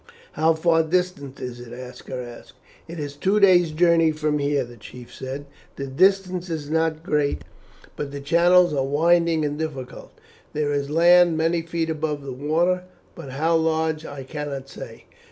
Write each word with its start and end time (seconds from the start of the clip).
"How 0.31 0.55
far 0.55 0.81
distant 0.81 1.39
is 1.39 1.59
it?" 1.59 1.71
Aska 1.71 2.15
asked. 2.15 2.53
"It 2.87 2.97
is 2.97 3.15
two 3.15 3.39
days' 3.39 3.69
journey 3.69 4.11
from 4.11 4.39
here," 4.39 4.63
the 4.63 4.75
chief 4.75 5.13
said. 5.13 5.45
"The 5.75 5.85
distance 5.85 6.49
is 6.49 6.71
not 6.71 7.03
great, 7.03 7.43
but 7.95 8.11
the 8.11 8.19
channels 8.19 8.73
are 8.73 8.83
winding 8.83 9.45
and 9.45 9.59
difficult. 9.59 10.11
There 10.53 10.73
is 10.73 10.89
land 10.89 11.37
many 11.37 11.61
feet 11.61 11.91
above 11.91 12.23
the 12.23 12.33
water, 12.33 12.81
but 13.13 13.29
how 13.33 13.55
large 13.57 14.03
I 14.03 14.23
cannot 14.23 14.69
say. 14.69 15.05